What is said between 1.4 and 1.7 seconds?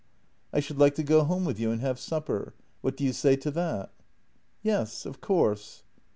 with you